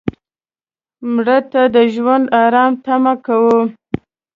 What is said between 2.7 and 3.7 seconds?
تمه کوو